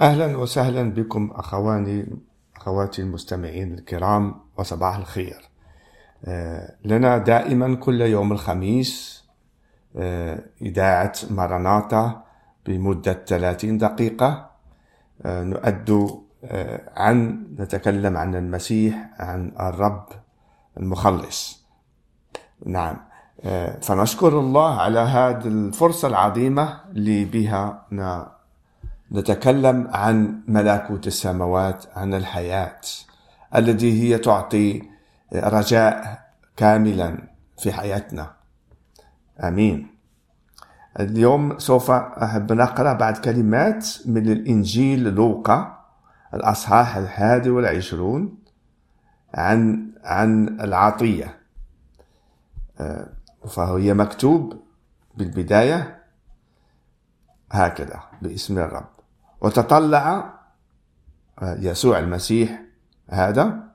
أهلا 0.00 0.36
وسهلا 0.36 0.92
بكم 0.92 1.30
أخواني 1.34 2.06
أخواتي 2.56 3.02
المستمعين 3.02 3.74
الكرام 3.74 4.34
وصباح 4.58 4.96
الخير. 4.96 5.48
آه، 6.24 6.76
لنا 6.84 7.18
دائما 7.18 7.74
كل 7.74 8.00
يوم 8.00 8.32
الخميس 8.32 9.24
آه، 9.96 10.44
إذاعة 10.62 11.12
ماراناتا 11.30 12.22
بمدة 12.66 13.12
30 13.12 13.78
دقيقة. 13.78 14.50
آه، 15.22 15.42
نؤد 15.44 16.20
عن 16.96 17.46
نتكلم 17.58 18.16
عن 18.16 18.34
المسيح 18.34 19.10
عن 19.18 19.52
الرب 19.60 20.06
المخلص. 20.76 21.66
نعم. 22.66 22.96
فنشكر 23.82 24.40
الله 24.40 24.80
على 24.80 24.98
هذه 24.98 25.46
الفرصة 25.46 26.08
العظيمة 26.08 26.80
اللي 26.90 27.24
بها 27.24 27.86
نتكلم 29.12 29.88
عن 29.92 30.42
ملكوت 30.48 31.06
السماوات 31.06 31.84
عن 31.96 32.14
الحياة 32.14 32.80
التي 33.56 34.02
هي 34.02 34.18
تعطي 34.18 34.82
رجاء 35.34 36.22
كاملا 36.56 37.18
في 37.58 37.72
حياتنا. 37.72 38.32
آمين. 39.40 39.96
اليوم 41.00 41.58
سوف 41.58 41.90
أحب 41.90 42.52
نقرأ 42.52 42.92
بعد 42.92 43.16
كلمات 43.16 43.88
من 44.06 44.32
الإنجيل 44.32 45.14
لوقا 45.14 45.84
الأصحاح 46.34 46.96
الحادي 46.96 47.50
والعشرون 47.50 48.38
عن 49.34 49.90
عن 50.04 50.60
العطية. 50.60 51.38
آه، 52.80 53.08
فهي 53.48 53.94
مكتوب 53.94 54.62
بالبداية 55.16 56.02
هكذا 57.52 58.00
باسم 58.22 58.58
الرب. 58.58 58.95
وتطلع 59.40 60.34
آه، 61.42 61.56
يسوع 61.60 61.98
المسيح 61.98 62.62
هذا 63.08 63.66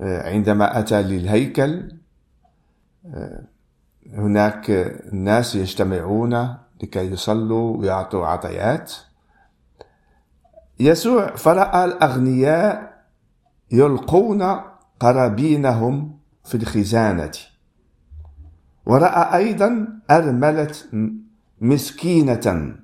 آه، 0.00 0.30
عندما 0.30 0.78
أتى 0.78 1.02
للهيكل 1.02 1.92
آه، 3.06 3.42
هناك 4.12 4.70
الناس 5.12 5.54
يجتمعون 5.54 6.56
لكي 6.82 7.12
يصلوا 7.12 7.76
ويعطوا 7.76 8.26
عطيات. 8.26 8.92
يسوع 10.80 11.36
فرأى 11.36 11.84
الأغنياء 11.84 13.02
يلقون 13.70 14.60
قرابينهم 15.00 16.18
في 16.44 16.54
الخزانة. 16.54 17.32
ورأى 18.86 19.36
أيضا 19.36 19.88
أرملة 20.10 20.74
مسكينة. 21.60 22.76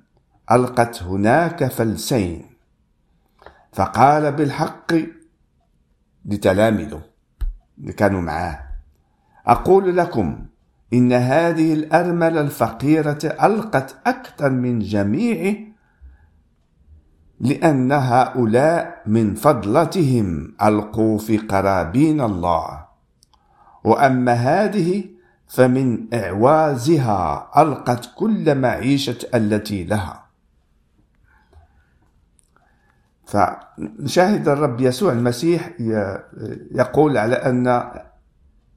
ألقت 0.53 1.03
هناك 1.03 1.65
فلسين. 1.65 2.47
فقال 3.73 4.33
بالحق 4.33 4.93
لتلامذه 6.25 7.03
اللي 7.79 7.93
كانوا 7.93 8.21
معاه 8.21 8.61
أقول 9.47 9.97
لكم 9.97 10.47
إن 10.93 11.13
هذه 11.13 11.75
الأرملة 11.75 12.41
الفقيرة 12.41 13.19
ألقت 13.43 13.97
أكثر 14.07 14.51
من 14.51 14.79
جميع 14.79 15.55
لأن 17.41 17.93
هؤلاء 17.93 19.03
من 19.07 19.35
فضلتهم 19.35 20.55
ألقوا 20.63 21.19
في 21.19 21.39
قرابين 21.39 22.21
الله. 22.21 22.85
وأما 23.85 24.33
هذه 24.33 25.05
فمن 25.47 26.15
إعوازها 26.15 27.51
ألقت 27.57 28.11
كل 28.17 28.55
معيشة 28.55 29.19
التي 29.35 29.85
لها. 29.85 30.28
فنشاهد 33.29 34.49
الرب 34.49 34.81
يسوع 34.81 35.13
المسيح 35.13 35.71
يقول 36.71 37.19
على 37.19 37.35
أن 37.35 37.69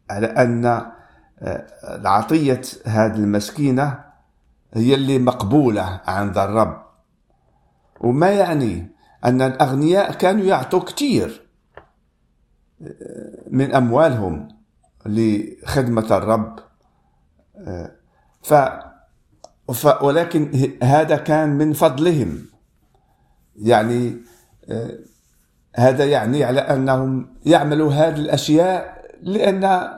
على 0.10 0.28
أن 0.28 0.66
آه، 0.66 1.68
العطية 1.84 2.62
هذه 2.86 3.16
المسكينة 3.16 4.00
هي 4.74 4.96
اللي 4.96 5.20
مقبولة 5.20 6.02
عند 6.06 6.38
الرب. 6.38 6.82
وما 8.02 8.30
يعني 8.30 8.92
أن 9.26 9.42
الأغنياء 9.42 10.14
كانوا 10.14 10.46
يعطوا 10.46 10.80
كثير 10.80 11.48
آه، 12.82 13.44
من 13.52 13.76
أموالهم 13.76 14.48
لخدمة 15.06 16.18
الرب. 16.18 16.60
آه، 17.58 17.92
ف 18.44 18.54
ولكن 20.02 20.72
هذا 20.84 21.16
كان 21.16 21.50
من 21.50 21.74
فضلهم. 21.74 22.46
يعني 23.56 24.18
هذا 25.76 26.06
يعني 26.06 26.44
على 26.44 26.60
أنهم 26.60 27.36
يعملوا 27.46 27.94
هذه 27.94 28.16
الأشياء 28.16 29.06
لأن 29.22 29.90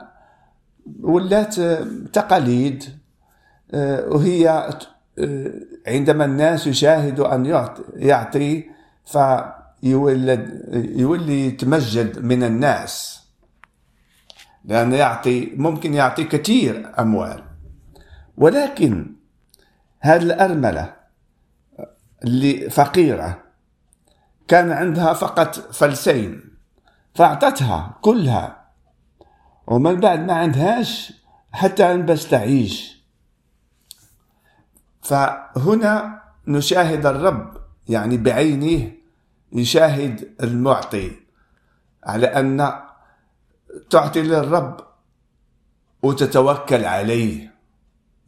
ولات 1.00 1.60
تقاليد 2.12 2.84
آه، 3.74 4.08
وهي 4.08 4.48
آه، 5.18 5.52
عندما 5.86 6.24
الناس 6.24 6.66
يشاهدوا 6.66 7.34
أن 7.34 7.66
يعطي 7.96 8.64
فيولد 9.04 10.62
يولي 10.96 11.46
يتمجد 11.46 12.18
من 12.18 12.42
الناس. 12.42 13.24
لأن 14.64 14.92
يعطي 14.92 15.52
ممكن 15.56 15.94
يعطي 15.94 16.24
كثير 16.24 16.92
أموال. 16.98 17.42
ولكن 18.36 19.14
هذه 20.00 20.22
الأرملة 20.22 20.94
اللي 22.24 22.70
فقيرة 22.70 23.43
كان 24.48 24.72
عندها 24.72 25.12
فقط 25.12 25.72
فلسين 25.72 26.54
فأعطتها 27.14 27.98
كلها. 28.00 28.64
ومن 29.66 30.00
بعد 30.00 30.26
ما 30.26 30.32
عندهاش 30.32 31.12
حتى 31.52 31.96
بس 31.96 32.28
تعيش. 32.28 33.04
فهنا 35.02 36.22
نشاهد 36.46 37.06
الرب 37.06 37.56
يعني 37.88 38.16
بعينه 38.16 38.92
يشاهد 39.52 40.34
المعطي 40.42 41.12
على 42.04 42.26
أن 42.26 42.72
تعطي 43.90 44.22
للرب 44.22 44.80
وتتوكل 46.02 46.84
عليه. 46.84 47.54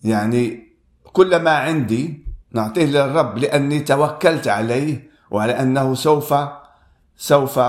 يعني 0.05 0.67
كل 1.13 1.37
ما 1.37 1.51
عندي 1.51 2.27
نعطيه 2.53 2.85
للرب 2.85 3.39
لأني 3.39 3.81
توكلت 3.81 4.49
عليه. 4.49 5.16
وعلى 5.31 5.61
أنه 5.61 5.95
سوف 5.95 6.35
سوف 7.17 7.61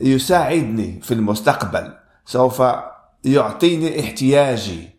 يساعدني 0.00 1.00
في 1.00 1.14
المستقبل. 1.14 1.94
سوف 2.26 2.62
يعطيني 3.24 4.00
احتياجي. 4.00 4.94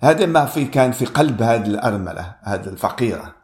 هذا 0.00 0.26
ما 0.26 0.44
في 0.44 0.64
كان 0.64 0.92
في 0.92 1.04
قلب 1.04 1.42
هذه 1.42 1.66
الأرملة 1.66 2.34
هذه 2.42 2.66
الفقيرة. 2.66 3.34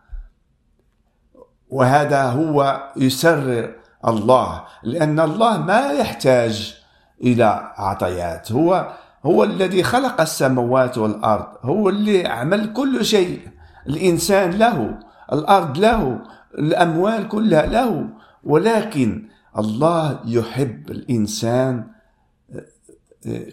وهذا 1.71 2.23
هو 2.23 2.83
يسرر 2.97 3.75
الله 4.09 4.65
لأن 4.83 5.21
الله 5.21 5.59
ما 5.59 5.93
يحتاج 5.93 6.83
إلى 7.21 7.73
عطيات. 7.77 8.53
هو 8.53 8.93
هو 9.27 9.45
الذي 9.45 9.83
خلق 9.83 10.21
السماوات 10.21 10.99
والأرض. 10.99 11.47
هو 11.63 11.89
اللي 11.89 12.27
عمل 12.27 12.73
كل 12.73 13.05
شيء. 13.05 13.49
الإنسان 13.87 14.51
له 14.51 14.99
الأرض 15.33 15.79
له. 15.79 16.19
الأموال 16.59 17.29
كلها 17.29 17.67
له. 17.67 18.09
ولكن 18.45 19.29
الله 19.59 20.21
يحب 20.25 20.91
الإنسان 20.91 21.87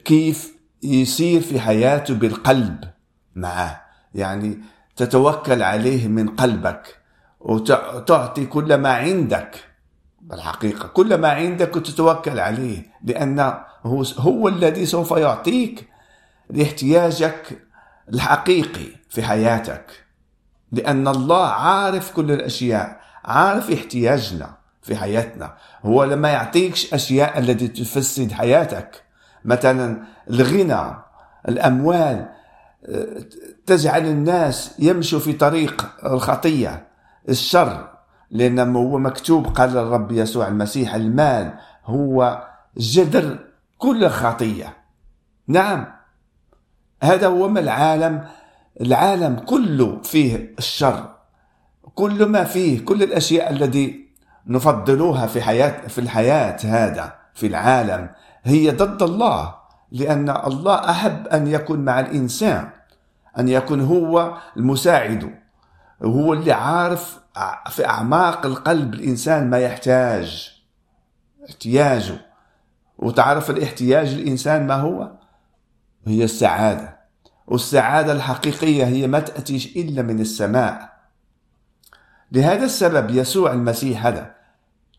كيف 0.06 0.56
يسير 0.84 1.42
في 1.42 1.60
حياته 1.60 2.14
بالقلب 2.14 2.84
معه. 3.36 3.82
يعني 4.16 4.60
تتوكل 4.96 5.64
عليه 5.64 6.08
من 6.08 6.28
قلبك 6.28 6.98
وتعطي 7.40 8.46
كل 8.46 8.76
ما 8.76 8.94
عندك. 8.94 9.56
بالحقيقة 10.22 10.88
كل 10.88 11.18
ما 11.18 11.30
عندك 11.30 11.76
وتتوكل 11.76 12.40
عليه 12.40 12.86
لأن 13.04 13.40
هو, 13.84 14.04
هو 14.18 14.48
الذي 14.48 14.86
سوف 14.86 15.12
يعطيك 15.12 15.90
لاحتياجك 16.50 17.62
الحقيقي 18.14 18.86
في 19.10 19.24
حياتك. 19.24 20.01
لأن 20.72 21.08
الله 21.08 21.46
عارف 21.48 22.12
كل 22.12 22.32
الأشياء 22.32 23.02
عارف 23.26 23.72
احتياجنا 23.72 24.58
في 24.82 24.96
حياتنا. 24.96 25.54
هو 25.84 26.04
لما 26.04 26.30
يعطيكش 26.30 26.94
أشياء 26.94 27.40
التي 27.40 27.68
تفسد 27.68 28.32
حياتك. 28.32 29.04
مثلا 29.46 30.04
الغنى 30.30 30.96
الأموال 31.48 32.30
تجعل 33.66 34.06
الناس 34.06 34.76
يمشوا 34.80 35.20
في 35.20 35.34
طريق 35.34 35.92
الخطية 36.06 36.88
الشر. 37.30 37.92
لأن 38.32 38.76
هو 38.76 38.98
مكتوب 38.98 39.48
قال 39.48 39.78
الرب 39.78 40.12
يسوع 40.12 40.48
المسيح 40.48 40.96
المال 40.96 41.54
هو 41.86 42.48
جذر 42.78 43.40
كل 43.78 44.10
خطية 44.10 44.78
نعم. 45.48 45.86
هذا 47.04 47.28
هو 47.28 47.48
ما 47.48 47.60
العالم 47.60 48.28
العالم 48.82 49.36
كله 49.40 50.02
فيه 50.04 50.56
الشر. 50.60 51.16
كل 51.96 52.26
ما 52.26 52.44
فيه 52.44 52.86
كل 52.86 53.04
الأشياء 53.04 53.52
التي 53.52 54.08
نفضلوها 54.48 55.28
في 55.28 55.42
حياة 55.42 55.88
في 55.88 56.02
الحياة 56.02 56.58
هذا 56.66 57.16
في 57.34 57.48
العالم 57.48 58.10
هي 58.44 58.72
ضد 58.72 59.04
الله. 59.04 59.56
لأن 59.92 60.30
الله 60.30 60.90
أحب 60.90 61.28
أن 61.28 61.48
يكون 61.48 61.80
مع 61.80 62.00
الإنسان 62.00 62.70
أن 63.40 63.50
يكون 63.50 63.82
هو 63.82 64.38
المساعد 64.58 65.36
هو 66.04 66.34
اللي 66.34 66.52
عارف 66.52 67.20
في 67.70 67.86
أعماق 67.86 68.46
القلب 68.46 68.94
الإنسان 68.94 69.50
ما 69.50 69.58
يحتاج 69.58 70.52
احتياجه. 71.50 72.32
وتعرف 72.98 73.50
الاحتياج 73.50 74.14
الإنسان 74.14 74.68
ما 74.68 74.76
هو؟ 74.76 75.12
هي 76.08 76.24
السعادة. 76.24 77.01
والسعادة 77.48 78.12
الحقيقية 78.12 78.86
هي 78.86 79.08
ما 79.08 79.20
تأتيش 79.20 79.78
إلا 79.78 80.02
من 80.02 80.20
السماء. 80.20 80.92
لهذا 82.32 82.66
السبب 82.66 83.10
يسوع 83.10 83.52
المسيح 83.54 84.06
هذا 84.06 84.32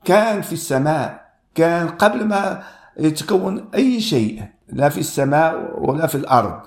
كان 0.05 0.43
في 0.43 0.53
السماء 0.53 1.33
كان 1.55 1.89
قبل 1.89 2.25
ما 2.25 2.62
يتكون 2.97 3.69
أي 3.75 4.00
شيء 4.00 4.43
لا 4.69 4.89
في 4.89 5.00
السماء 5.00 5.71
ولا 5.79 6.06
في 6.06 6.15
الأرض 6.15 6.61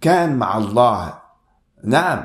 كان 0.00 0.36
مع 0.36 0.56
الله. 0.56 1.14
نعم. 1.84 2.24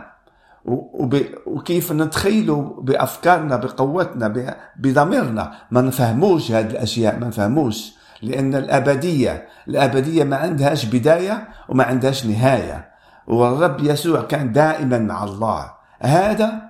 وكيف 1.46 1.92
نتخيلوا 1.92 2.82
بأفكارنا 2.82 3.56
بقوتنا 3.56 4.56
بضميرنا 4.80 5.54
ما 5.72 5.82
نفهموش 5.82 6.52
هذه 6.52 6.70
الأشياء 6.70 7.20
ما 7.20 7.28
نفهموش. 7.28 7.94
لأن 8.24 8.56
الأبدية 8.56 9.48
الأبدية 9.68 10.24
ما 10.24 10.36
عندهاش 10.36 10.86
بداية 10.86 11.48
وما 11.70 11.84
عندهاش 11.84 12.26
نهاية. 12.26 12.94
والرب 13.28 13.80
يسوع 13.80 14.22
كان 14.22 14.52
دائما 14.52 15.00
مع 15.00 15.24
الله. 15.24 15.72
هذا 16.00 16.62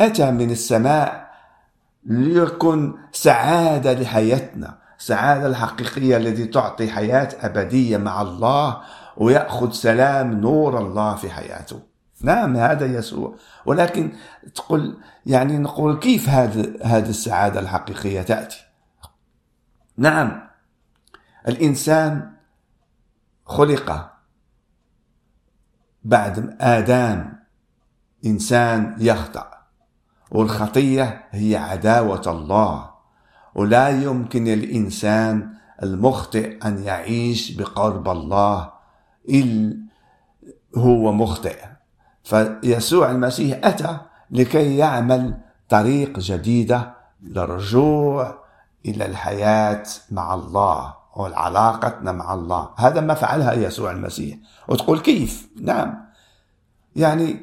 أتى 0.00 0.30
من 0.30 0.50
السماء 0.50 1.28
ليكن 2.06 2.94
سعادة 3.12 3.92
لحياتنا 3.92 4.78
السعادة 4.98 5.46
الحقيقية 5.46 6.16
التي 6.16 6.46
تعطي 6.46 6.90
حياة 6.90 7.28
أبدية 7.40 7.96
مع 7.96 8.22
الله 8.22 8.80
ويأخذ 9.16 9.72
سلام 9.72 10.40
نور 10.40 10.78
الله 10.78 11.14
في 11.14 11.30
حياته. 11.30 11.80
نعم 12.22 12.56
هذا 12.56 12.86
يسوع. 12.86 13.34
ولكن 13.66 14.12
تقول 14.54 14.98
يعني 15.26 15.58
نقول 15.58 15.98
كيف 15.98 16.28
هذه 16.28 16.72
هذه 16.82 17.08
السعادة 17.08 17.60
الحقيقية 17.60 18.22
تأتي؟ 18.22 18.64
نعم 19.96 20.47
الإنسان 21.48 22.32
خلق 23.46 24.10
بعد 26.04 26.56
آدم. 26.60 27.32
إنسان 28.26 28.96
يخطأ 28.98 29.50
والخطية 30.30 31.24
هي 31.30 31.56
عداوة 31.56 32.22
الله. 32.26 32.90
ولا 33.54 33.88
يمكن 33.88 34.48
الإنسان 34.48 35.54
المخطئ 35.82 36.66
أن 36.66 36.82
يعيش 36.82 37.52
بقرب 37.52 38.08
الله 38.08 38.72
إلا 39.28 39.76
هو 40.76 41.12
مخطئ. 41.12 41.58
فيسوع 42.24 43.10
المسيح 43.10 43.60
أتى 43.64 43.98
لكي 44.30 44.76
يعمل 44.76 45.40
طريق 45.68 46.18
جديدة 46.18 46.94
للرجوع 47.22 48.38
إلى 48.86 49.06
الحياة 49.06 49.84
مع 50.10 50.34
الله. 50.34 50.94
وعلاقتنا 51.16 52.12
مع 52.12 52.34
الله. 52.34 52.70
هذا 52.76 53.00
ما 53.00 53.14
فعلها 53.14 53.52
يسوع 53.52 53.90
المسيح. 53.90 54.38
وتقول 54.68 55.00
كيف؟ 55.00 55.48
نعم. 55.60 56.04
يعني 56.96 57.40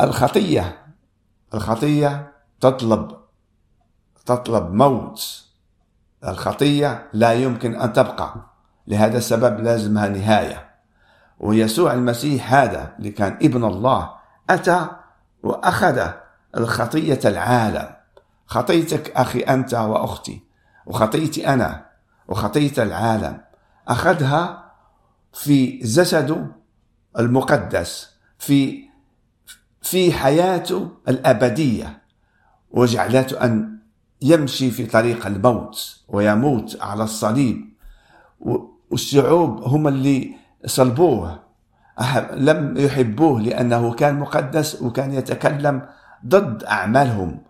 الخطية 0.00 0.78
الخطية 1.54 2.32
تطلب 2.60 3.16
تطلب 4.26 4.72
موت. 4.72 5.44
الخطية 6.24 7.08
لا 7.12 7.32
يمكن 7.32 7.74
أن 7.74 7.92
تبقى. 7.92 8.34
لهذا 8.86 9.18
السبب 9.18 9.60
لازمها 9.60 10.08
نهاية. 10.08 10.68
ويسوع 11.40 11.92
المسيح 11.92 12.54
هذا 12.54 12.94
اللي 12.98 13.10
كان 13.10 13.32
ابن 13.32 13.64
الله 13.64 14.10
أتى 14.50 14.86
وأخذ 15.42 16.08
الخطية 16.56 17.20
العالم. 17.24 17.90
خطيتك 18.46 19.10
أخي 19.16 19.40
أنت 19.40 19.74
وأختي. 19.74 20.47
وخطيتي 20.88 21.48
أنا 21.48 21.86
وخطية 22.28 22.82
العالم. 22.82 23.40
أخذها 23.88 24.72
في 25.32 25.66
جسده 25.78 26.46
المقدس 27.18 28.10
في 28.38 28.88
في 29.82 30.12
حياته 30.12 30.90
الأبدية. 31.08 32.02
وجعلته 32.70 33.44
أن 33.44 33.78
يمشي 34.22 34.70
في 34.70 34.86
طريق 34.86 35.26
الموت 35.26 36.00
ويموت 36.08 36.78
على 36.80 37.04
الصليب. 37.04 37.68
والشعوب 38.90 39.62
هم 39.62 39.88
اللي 39.88 40.34
صلبوه. 40.66 41.38
لم 42.32 42.74
يحبوه 42.76 43.40
لأنه 43.40 43.92
كان 43.92 44.18
مقدس 44.18 44.82
وكان 44.82 45.12
يتكلم 45.12 45.82
ضد 46.26 46.64
أعمالهم 46.64 47.40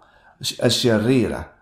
الشريرة. 0.64 1.57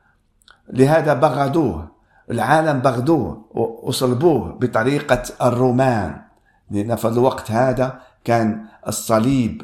لهذا 0.73 1.15
بغضوه 1.15 1.97
العالم 2.31 2.79
بغضوه 2.79 3.45
وصلبوه 3.83 4.53
بطريقة 4.53 5.23
الرومان. 5.43 6.23
لأن 6.71 6.97
في 6.97 7.09
الوقت 7.09 7.51
هذا 7.51 8.01
كان 8.25 8.65
الصليب 8.89 9.63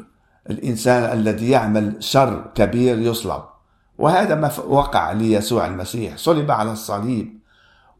الإنسان 0.50 1.18
الذي 1.18 1.50
يعمل 1.50 1.96
شر 1.98 2.50
كبير 2.54 2.98
يصلب. 2.98 3.42
وهذا 3.98 4.34
ما 4.34 4.50
وقع 4.66 5.12
ليسوع 5.12 5.66
المسيح. 5.66 6.16
صلب 6.16 6.50
على 6.50 6.72
الصليب 6.72 7.38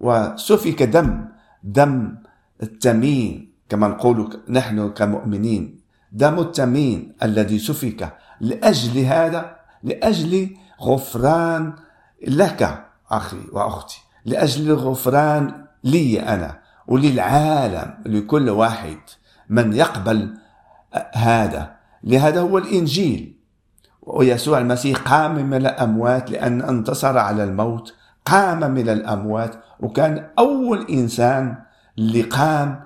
وسفك 0.00 0.82
دم 0.82 1.24
دم 1.62 2.14
التمين 2.62 3.52
كما 3.68 3.88
نقول 3.88 4.40
نحن 4.48 4.90
كمؤمنين. 4.90 5.80
دم 6.12 6.38
التمين 6.38 7.12
الذي 7.22 7.58
سفك 7.58 8.12
لأجل 8.40 8.98
هذا 8.98 9.56
لأجل 9.82 10.56
غفران 10.80 11.72
لك. 12.26 12.91
أخي 13.16 13.40
وأختي 13.52 14.02
لأجل 14.24 14.70
الغفران 14.70 15.64
لي 15.84 16.20
أنا 16.20 16.58
وللعالم 16.86 17.94
لكل 18.06 18.50
واحد 18.50 18.98
من 19.48 19.72
يقبل 19.72 20.34
هذا. 21.14 21.74
لهذا 22.04 22.40
هو 22.40 22.58
الإنجيل. 22.58 23.36
ويسوع 24.02 24.58
المسيح 24.58 24.98
قام 24.98 25.34
من 25.34 25.54
الأموات 25.54 26.30
لأن 26.30 26.62
انتصر 26.62 27.18
على 27.18 27.44
الموت 27.44 27.94
قام 28.26 28.70
من 28.70 28.88
الأموات 28.88 29.54
وكان 29.80 30.26
أول 30.38 30.86
إنسان 30.90 31.56
اللي 31.98 32.22
قام 32.22 32.80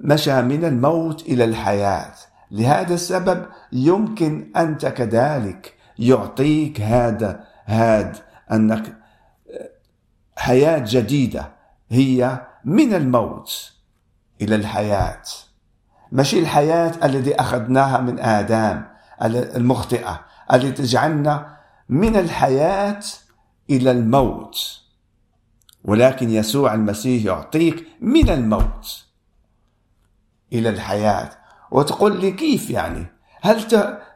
مشى 0.00 0.42
من 0.42 0.64
الموت 0.64 1.22
إلى 1.22 1.44
الحياة. 1.44 2.12
لهذا 2.50 2.94
السبب 2.94 3.46
يمكن 3.72 4.52
أنت 4.56 4.86
كذلك 4.86 5.74
يعطيك 5.98 6.80
هذا 6.80 7.44
هذا 7.64 8.12
أنك 8.52 8.99
حياة 10.50 10.84
جديدة 10.86 11.52
هي 11.90 12.46
من 12.64 12.94
الموت 12.94 13.72
إلى 14.42 14.54
الحياة. 14.54 15.22
مش 16.12 16.34
الحياة 16.34 16.92
التي 17.04 17.34
أخذناها 17.34 18.00
من 18.00 18.20
آدم 18.20 18.82
المخطئة 19.22 20.20
التي 20.52 20.72
تجعلنا 20.72 21.56
من 21.88 22.16
الحياة 22.16 23.00
إلى 23.70 23.90
الموت. 23.90 24.80
ولكن 25.84 26.30
يسوع 26.30 26.74
المسيح 26.74 27.24
يعطيك 27.24 27.86
من 28.00 28.30
الموت 28.30 29.04
إلى 30.52 30.68
الحياة. 30.68 31.30
وتقول 31.70 32.20
لي 32.20 32.30
كيف 32.30 32.70
يعني؟ 32.70 33.06
هل 33.42 33.66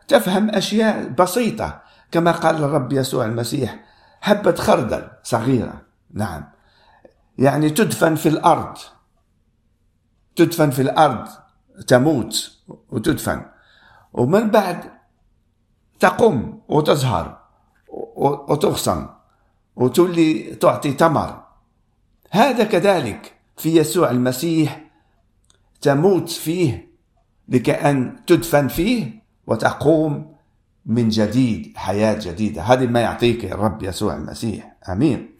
تفهم 0.09 0.51
أشياء 0.51 1.09
بسيطة؟ 1.09 1.83
كما 2.11 2.31
قال 2.33 2.65
الرب 2.65 2.93
يسوع 2.93 3.25
المسيح 3.25 3.77
حبة 4.21 4.55
خردل 4.55 5.09
صغيرة 5.23 5.84
نعم. 6.15 6.45
يعني 7.39 7.71
تدفن 7.71 8.15
في 8.15 8.29
الأرض. 8.29 8.79
تدفن 10.37 10.71
في 10.71 10.83
الأرض 10.83 11.29
تموت 11.87 12.59
وتدفن. 12.91 13.43
ومن 14.13 14.51
بعد 14.51 14.85
تقوم 16.01 16.63
وتزهر 16.69 17.39
وتغصن 18.49 19.09
وتولي 19.77 20.55
تعطي 20.55 20.93
تمر. 20.93 21.45
هذا 22.31 22.65
كذلك 22.65 23.35
في 23.57 23.77
يسوع 23.77 24.11
المسيح 24.11 24.91
تموت 25.81 26.29
فيه 26.29 26.95
لكأن 27.49 28.17
تدفن 28.27 28.69
فيه 28.69 29.23
وتقوم 29.47 30.35
من 30.87 31.09
جديد 31.09 31.77
حياة 31.77 32.19
جديدة. 32.21 32.63
هذه 32.63 32.87
ما 32.87 33.01
يعطيك 33.01 33.45
الرب 33.45 33.83
يسوع 33.83 34.17
المسيح. 34.17 34.77
أمين. 34.89 35.34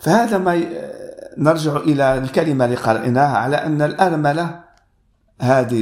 فهذا 0.00 0.38
ما 0.38 0.64
نرجع 1.38 1.76
إلى 1.76 2.18
الكلمة 2.18 2.64
اللي 2.64 2.76
قرأناها 2.76 3.36
على 3.36 3.56
أن 3.56 3.82
الأرملة 3.82 4.60
هذه 5.40 5.80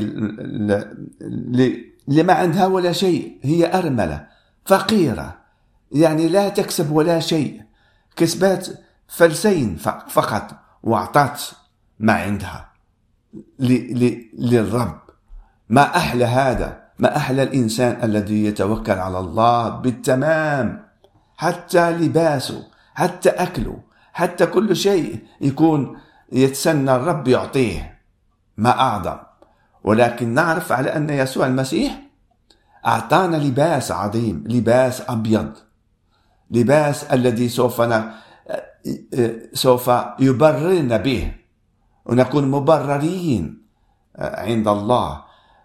اللي 2.08 2.22
ما 2.22 2.32
عندها 2.32 2.66
ولا 2.66 2.92
شيء 2.92 3.38
هي 3.42 3.78
أرملة 3.78 4.26
فقيرة. 4.64 5.38
يعني 5.92 6.28
لا 6.28 6.48
تكسب 6.48 6.92
ولا 6.92 7.20
شيء. 7.20 7.62
كسبت 8.16 8.80
فلسين 9.08 9.76
فقط 10.08 10.50
وأعطت 10.82 11.52
ما 11.98 12.12
عندها 12.12 12.68
للرب. 14.38 15.00
ما 15.68 15.96
أحلى 15.96 16.25
هذا؟ 16.25 16.80
ما 16.98 17.16
أحلى 17.16 17.42
الإنسان 17.42 17.98
الذي 18.02 18.44
يتوكل 18.44 18.92
على 18.92 19.18
الله 19.18 19.68
بالتمام 19.68 20.84
حتى 21.37 21.90
لباسه 21.90 22.66
حتى 22.94 23.28
أكله. 23.28 23.88
حتى 24.18 24.46
كل 24.46 24.76
شيء 24.76 25.18
يكون 25.40 25.96
يتسنى 26.32 26.96
الرب 26.96 27.28
يعطيه 27.28 28.00
ما 28.56 28.70
أعظم. 28.80 29.16
ولكن 29.84 30.34
نعرف 30.34 30.72
على 30.72 30.96
أن 30.96 31.10
يسوع 31.10 31.46
المسيح 31.46 32.02
أعطانا 32.87 33.37
لباس 33.37 33.92
عظيم 33.92 34.44
لباس 34.46 35.02
أبيض. 35.08 35.52
لباس 36.50 37.04
الذي 37.04 37.48
سوف 37.48 37.82
سوف 39.52 39.90
يبررنا 40.18 40.96
به. 40.96 41.32
ونكون 42.06 42.50
مبررين 42.50 43.62
عند 44.18 44.68
الله. 44.68 45.25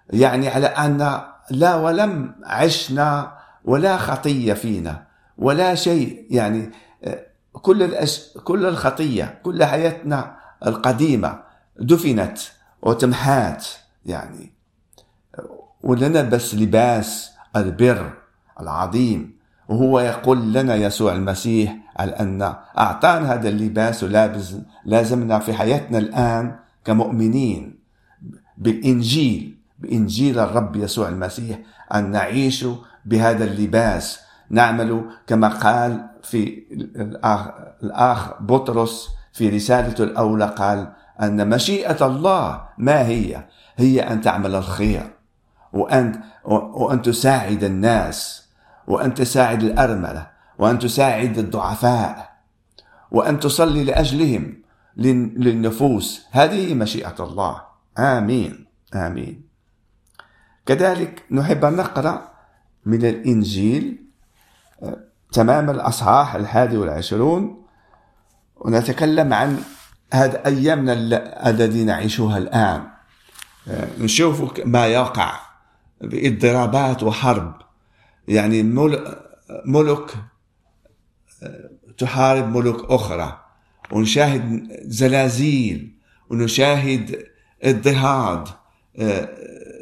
يعني 0.10 0.48
على 0.50 0.67
أن 0.67 1.22
لا 1.51 1.75
ولم 1.75 2.36
عشنا 2.45 3.38
ولا 3.65 3.98
خطية 3.98 4.53
فينا. 4.53 5.07
ولا 5.38 5.75
شيء 5.75 6.27
يعني 6.29 6.72
كل 7.63 7.84
الأش... 7.84 8.38
كل 8.43 8.65
الخطية 8.65 9.39
كل 9.43 9.63
حياتنا 9.63 10.36
القديمة 10.67 11.39
دفنت 11.79 12.38
وتمحات 12.82 13.65
يعني. 14.05 14.51
ولنلبس 15.84 16.55
لباس 16.55 17.32
البر 17.55 18.13
العظيم 18.60 19.34
وهو 19.70 20.00
يقول 20.00 20.53
لنا 20.53 20.75
يسوع 20.75 21.13
المسيح 21.13 21.75
على 21.96 22.12
أن 22.12 22.41
أعطانا 22.77 23.34
هذا 23.34 23.50
اللباس 23.50 24.03
لازمنا 24.86 25.39
في 25.39 25.53
حياتنا 25.53 25.98
الآن 25.98 26.55
كمؤمنين 26.86 27.79
بالإنجيل 28.58 29.58
بإنجيل 29.79 30.39
الرب 30.39 30.75
يسوع 30.75 31.10
المسيح 31.10 31.60
أن 31.93 32.12
نعيش 32.12 32.65
بهذا 33.05 33.43
اللباس. 33.43 34.20
نعمل 34.50 35.05
كما 35.27 35.48
قال 35.48 36.12
في 36.24 36.63
الأخ, 36.96 37.50
الأخ 37.84 38.42
بطرس 38.42 39.10
في 39.34 39.50
رسالته 39.50 40.03
الأولى 40.03 40.46
قال 40.46 40.94
أن 41.22 41.50
مشيئة 41.50 42.06
الله 42.06 42.62
ما 42.77 43.08
هي؟ 43.08 43.46
هي 43.75 44.01
أن 44.01 44.22
تعمل 44.22 44.56
الخير 44.56 45.10
وأن 45.74 46.22
وأن 46.46 47.01
تساعد 47.01 47.63
الناس 47.63 48.48
وأن 48.88 49.13
تساعد 49.13 49.63
الأرملة 49.63 50.27
وأن 50.58 50.80
تساعد 50.80 51.38
الضعفاء 51.38 52.34
وأن 53.12 53.39
تصلي 53.39 53.84
لأجلهم 53.84 54.63
للنفوس. 54.98 56.25
هذه 56.32 56.74
مشيئة 56.74 57.15
الله. 57.20 57.62
آمين. 57.98 58.65
آمين. 58.96 59.44
كذلك 60.65 61.24
نحب 61.32 61.65
أن 61.65 61.75
نقرأ 61.75 62.32
من 62.86 63.06
الإنجيل 63.06 64.03
آه، 64.84 64.98
تمام 65.33 65.69
الأصحاح 65.69 66.35
الحادي 66.35 66.77
والعشرون 66.77 67.63
ونتكلم 68.55 69.33
عن 69.33 69.59
هذا 70.13 70.45
أيامنا 70.45 70.93
الذي 71.49 71.83
نعيشها 71.83 72.37
الآن. 72.37 72.83
آه، 73.67 73.87
نشوف 73.99 74.59
ما 74.65 74.87
يقع 74.87 75.39
باضطرابات 76.01 77.03
وحرب. 77.03 77.53
يعني 78.27 78.63
ملك 79.65 80.15
آه، 81.43 81.69
تحارب 81.97 82.57
ملك 82.57 82.91
أخرى 82.91 83.39
ونشاهد 83.91 84.67
زلازل 84.85 85.91
ونشاهد 86.29 87.25
اضطهاد 87.63 88.47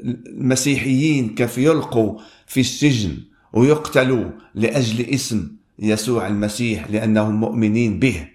المسيحيين 0.06 1.36
كيف 1.36 1.58
يلقوا 1.58 2.20
في 2.48 2.60
السجن. 2.60 3.31
ويقتلوا 3.54 4.32
لأجل 4.56 5.06
اسم 5.10 5.52
يسوع 5.80 6.28
المسيح 6.28 6.90
لأنهم 6.90 7.36
مؤمنين 7.36 8.00
به. 8.00 8.28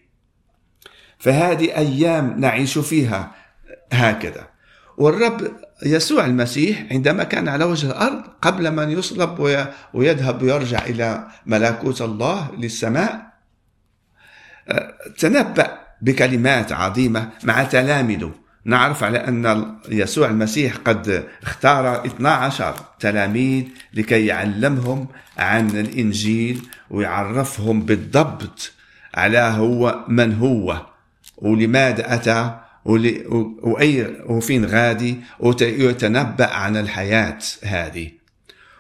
فهذه 1.19 1.77
أيام 1.77 2.41
نعيش 2.41 2.79
فيها 2.79 3.35
هكذا. 3.93 4.49
والرب 4.99 5.51
يسوع 5.87 6.27
المسيح 6.27 6.87
عندما 6.91 7.25
كان 7.25 7.49
على 7.49 7.65
وجه 7.65 7.87
الأرض 7.87 8.23
قبل 8.43 8.71
من 8.71 8.91
يصلب 8.91 9.39
ويذهب 9.95 10.43
ويرجع 10.43 10.85
إلى 10.87 11.29
ملكوت 11.47 12.03
الله 12.03 12.51
للسماء 12.59 13.27
تنبأ 15.19 15.79
بكلمات 16.03 16.73
عظيمة 16.73 17.31
مع 17.45 17.65
تلامذه. 17.65 18.33
نعرف 18.67 19.05
على 19.05 19.19
أن 19.19 19.75
يسوع 19.89 20.29
المسيح 20.29 20.77
قد 20.77 21.25
اختار 21.43 22.07
12 22.07 22.75
تلاميذ 23.01 23.65
لكي 23.95 24.27
يعلمهم 24.27 25.09
عن 25.39 25.71
الإنجيل 25.71 26.63
ويعرفهم 26.91 27.81
بالضبط 27.81 28.73
على 29.15 29.39
هو 29.39 30.05
من 30.09 30.35
هو 30.35 30.87
ولماذا 31.37 32.15
أتى 32.15 32.61
وأي 32.85 34.17
وفين 34.27 34.65
غادي 34.65 35.17
ويتنبأ 35.41 36.47
عن 36.47 36.77
الحياة 36.77 37.39
هذه. 37.63 38.11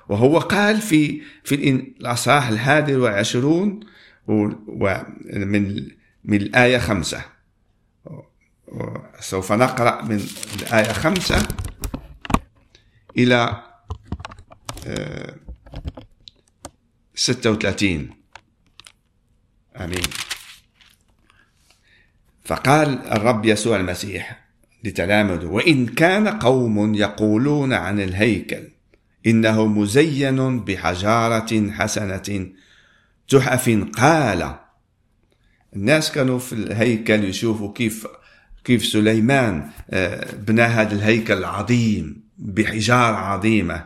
وهو 0.09 0.39
قال 0.39 0.81
في 0.81 1.23
في 1.45 1.55
الأصحاح 2.01 2.49
الحادي 2.49 2.97
والعشرون 2.97 3.81
ومن 4.29 5.89
من 6.25 6.37
الآية 6.43 6.79
خمسة. 6.79 7.36
سوف 9.21 9.53
نقرأ 9.53 10.03
من 10.03 10.27
الآية 10.63 10.93
خمسة 10.93 11.49
إلى 13.17 13.63
آه، 14.87 15.35
ستة 17.15 17.51
وثلاثين. 17.51 18.11
آمين. 19.77 20.03
فقال 22.45 23.07
الرب 23.07 23.45
يسوع 23.47 23.77
المسيح 23.77 24.47
لتلامذه 24.85 25.47
وإن 25.47 25.87
كان 25.87 26.29
قوم 26.29 26.95
يقولون 26.95 27.73
عن 27.73 28.01
الهيكل 28.01 28.69
إنه 29.27 29.67
مزين 29.67 30.61
بحجارة 30.61 31.71
حسنة 31.71 32.49
تحف 33.29 33.87
قال 33.97 34.57
الناس 35.77 36.13
كانوا 36.13 36.39
في 36.39 36.53
الهيكل 36.53 37.25
يشوفوا 37.25 37.73
كيف 37.73 38.07
كيف 38.67 38.85
سليمان 38.85 39.71
آه، 39.91 40.27
بنى 40.35 40.63
هذا 40.63 40.95
الهيكل 40.95 41.39
العظيم 41.39 42.23
بحجارة 42.39 43.17
عظيمة. 43.17 43.85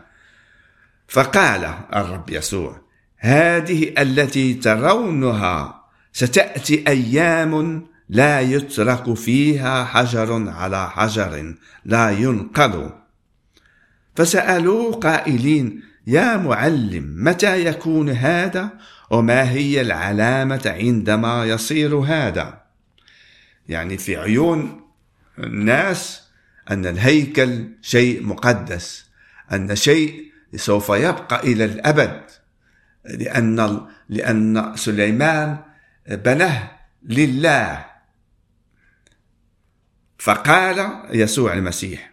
فقال 1.08 1.74
الرب 1.96 2.30
يسوع 2.30 2.80
هذه 3.18 3.94
التي 3.98 4.54
ترونها 4.54 5.84
ستأتي 6.12 6.84
أيام 6.88 7.82
لا 8.08 8.40
يترك 8.40 9.14
فيها 9.14 9.84
حجر 9.84 10.50
على 10.50 10.90
حجر 10.90 11.54
لا 11.84 12.10
ينقض. 12.10 12.90
فسألوه 14.14 14.92
قائلين 14.92 15.82
يا 16.06 16.36
معلم 16.36 17.14
متى 17.18 17.66
يكون 17.66 18.10
هذا؟ 18.10 18.70
وما 19.10 19.50
هي 19.50 19.80
العلامة 19.80 20.62
عندما 20.66 21.44
يصير 21.44 21.96
هذا؟ 21.96 22.59
يعني 23.70 23.98
في 23.98 24.16
عيون 24.16 24.80
الناس 25.38 26.22
أن 26.70 26.86
الهيكل 26.86 27.68
شيء 27.82 28.22
مقدس 28.26 29.06
أن 29.52 29.76
شيء 29.76 30.32
سوف 30.56 30.88
يبقى 30.88 31.40
إلى 31.52 31.64
الأبد. 31.64 32.22
لأن 33.04 33.80
لأن 34.08 34.72
سليمان 34.76 35.58
بناه 36.08 36.70
لله. 37.02 37.86
فقال 40.18 41.02
يسوع 41.10 41.52
المسيح 41.52 42.12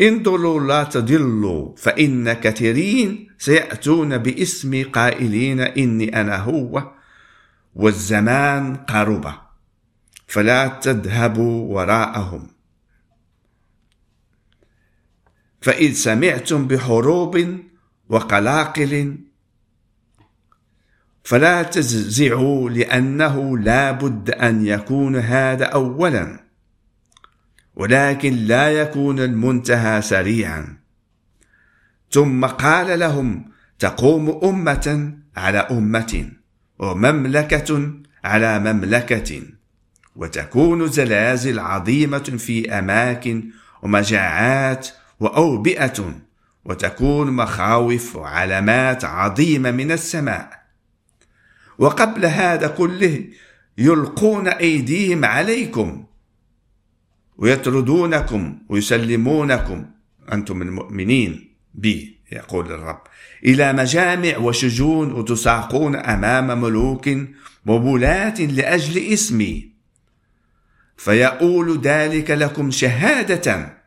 انظروا 0.00 0.60
لا 0.60 0.84
تضلوا 0.84 1.76
فإن 1.76 2.32
كثيرين 2.32 3.28
سيأتون 3.38 4.18
باسم 4.18 4.84
قائلين 4.92 5.60
إني 5.60 6.20
أنا 6.20 6.36
هو 6.36 6.92
والزمان 7.74 8.76
قرب 8.76 9.47
فلا 10.28 10.68
تذهبوا 10.68 11.74
وراءهم. 11.74 12.48
فإذ 15.60 15.92
سمعتم 15.92 16.68
بحروب 16.68 17.58
وقلاقل 18.08 19.18
فلا 21.24 21.62
تزعوا 21.62 22.70
لأنه 22.70 23.58
لا 23.58 23.90
بد 23.90 24.30
أن 24.30 24.66
يكون 24.66 25.16
هذا 25.16 25.64
أولا 25.64 26.44
ولكن 27.76 28.32
لا 28.36 28.72
يكون 28.72 29.20
المنتهى 29.20 30.02
سريعا. 30.02 30.78
ثم 32.10 32.46
قال 32.46 32.98
لهم 32.98 33.50
تقوم 33.78 34.40
أمة 34.44 35.18
على 35.36 35.58
أمة 35.58 36.32
ومملكة 36.78 37.92
على 38.24 38.58
مملكة. 38.58 39.57
وتكون 40.18 40.88
زلازل 40.88 41.58
عظيمة 41.58 42.18
في 42.18 42.78
أماكن 42.78 43.50
ومجاعات 43.82 44.88
وأوبئة 45.20 46.14
وتكون 46.64 47.30
مخاوف 47.30 48.16
وعلامات 48.16 49.04
عظيمة 49.04 49.70
من 49.70 49.92
السماء. 49.92 50.62
وقبل 51.78 52.26
هذا 52.26 52.66
كله 52.66 53.24
يلقون 53.78 54.48
أيديهم 54.48 55.24
عليكم 55.24 56.04
ويطردونكم 57.38 58.58
ويسلمونكم. 58.68 59.86
أنتم 60.32 60.62
المؤمنين 60.62 61.54
بي 61.74 62.18
يقول 62.32 62.72
الرب 62.72 63.02
إلى 63.44 63.72
مجامع 63.72 64.38
وشجون 64.38 65.12
وتساقون 65.12 65.96
أمام 65.96 66.60
ملوك 66.60 67.08
وولاة 67.66 68.40
لأجل 68.40 69.12
اسمي. 69.12 69.77
فيقول 70.98 71.80
ذلك 71.80 72.30
لكم 72.30 72.70
شهادة. 72.70 73.78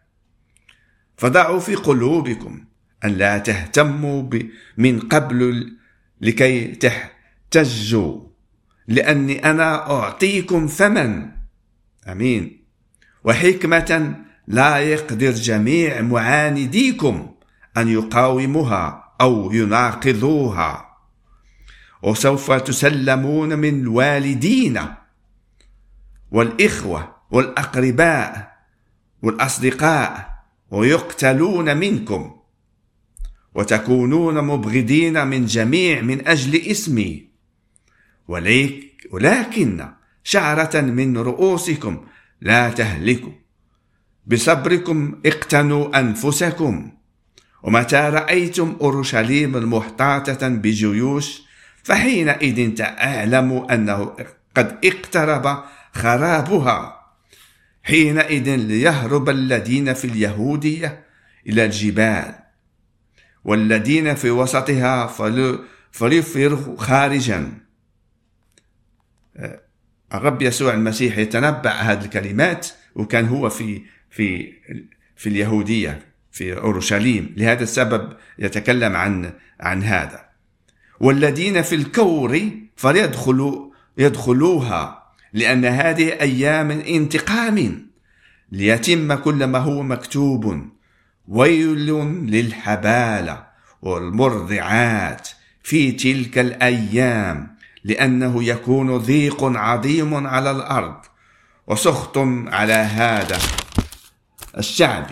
فضعوا 1.17 1.59
في 1.59 1.75
قلوبكم 1.75 2.65
أن 3.05 3.09
لا 3.09 3.37
تهتموا 3.37 4.29
من 4.77 4.99
قبل 4.99 5.71
لكي 6.21 6.67
تحتجوا. 6.67 8.21
لأني 8.87 9.45
أنا 9.45 9.91
أعطيكم 9.91 10.67
ثمن. 10.67 11.31
أمين. 12.07 12.65
وحكمة 13.23 14.15
لا 14.47 14.77
يقدر 14.77 15.31
جميع 15.31 16.01
معانديكم 16.01 17.31
أن 17.77 17.87
يقاوموها 17.87 19.13
أو 19.21 19.51
يناقضوها. 19.51 20.97
وسوف 22.03 22.51
تسلمون 22.51 23.59
من 23.59 23.81
الوالدين 23.81 24.81
والإخوة 26.31 27.15
والأقرباء 27.31 28.57
والأصدقاء 29.21 30.31
ويقتلون 30.71 31.77
منكم 31.77 32.35
وتكونون 33.55 34.41
مبغضين 34.41 35.27
من 35.27 35.45
جميع 35.45 36.01
من 36.01 36.27
أجل 36.27 36.61
اسمي. 36.71 37.27
ولكن 39.11 39.87
شعرة 40.23 40.81
من 40.81 41.17
رؤوسكم 41.17 42.05
لا 42.41 42.69
تهلكوا. 42.69 43.31
بصبركم 44.27 45.21
اقتنوا 45.25 45.99
أنفسكم. 45.99 46.91
ومتى 47.63 47.95
رأيتم 47.95 48.77
أورشليم 48.81 49.57
المحتاطة 49.57 50.47
بجيوش؟ 50.47 51.41
فحينئذ 51.83 52.73
تعلموا 52.75 53.73
أنه 53.73 54.15
قد 54.55 54.77
اقترب 54.85 55.63
خرابها. 55.93 57.01
حينئذ 57.83 58.55
ليهرب 58.55 59.29
الذين 59.29 59.93
في 59.93 60.05
اليهودية 60.05 61.03
إلى 61.47 61.65
الجبال 61.65 62.35
والذين 63.43 64.15
في 64.15 64.29
وسطها 64.29 65.07
فليفرغوا 65.91 66.77
خارجا. 66.77 67.51
آه، 69.37 69.61
الرب 70.13 70.41
يسوع 70.41 70.73
المسيح 70.73 71.17
يتنبأ 71.17 71.71
هذه 71.71 72.05
الكلمات 72.05 72.67
وكان 72.95 73.27
هو 73.27 73.49
في 73.49 73.81
في 74.09 74.53
في 75.15 75.29
اليهودية 75.29 76.05
في 76.31 76.57
أورشليم. 76.57 77.33
لهذا 77.37 77.63
السبب 77.63 78.17
يتكلم 78.39 78.95
عن 78.95 79.33
عن 79.59 79.83
هذا. 79.83 80.25
والذين 80.99 81.61
في 81.61 81.75
الكور 81.75 82.51
فليدخلوا 82.75 83.71
يدخلوها. 83.97 85.00
لأن 85.33 85.65
هذه 85.65 86.09
أيام 86.09 86.71
انتقام. 86.71 87.87
ليتم 88.51 89.13
كل 89.13 89.43
ما 89.43 89.59
هو 89.59 89.83
مكتوب. 89.83 90.69
ويل 91.27 91.87
للحبالة 92.25 93.43
والمرضعات 93.81 95.29
في 95.63 95.91
تلك 95.91 96.39
الأيام 96.39 97.55
لأنه 97.83 98.43
يكون 98.43 98.97
ضيق 98.97 99.43
عظيم 99.43 100.27
على 100.27 100.51
الأرض. 100.51 100.95
وسخط 101.67 102.17
على 102.47 102.73
هذا 102.73 103.37
الشعب. 104.57 105.07